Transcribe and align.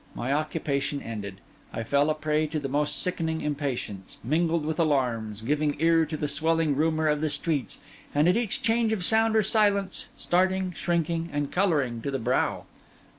My 0.15 0.33
occupation 0.33 0.99
ended, 0.99 1.41
I 1.71 1.83
fell 1.83 2.09
a 2.09 2.15
prey 2.15 2.47
to 2.47 2.59
the 2.59 2.67
most 2.67 3.03
sickening 3.03 3.41
impatience, 3.41 4.17
mingled 4.23 4.65
with 4.65 4.79
alarms; 4.79 5.43
giving 5.43 5.75
ear 5.79 6.07
to 6.07 6.17
the 6.17 6.27
swelling 6.27 6.75
rumour 6.75 7.07
of 7.07 7.21
the 7.21 7.29
streets, 7.29 7.77
and 8.15 8.27
at 8.27 8.35
each 8.35 8.63
change 8.63 8.93
of 8.93 9.05
sound 9.05 9.35
or 9.35 9.43
silence, 9.43 10.09
starting, 10.17 10.71
shrinking, 10.71 11.29
and 11.31 11.51
colouring 11.51 12.01
to 12.01 12.09
the 12.09 12.17
brow. 12.17 12.63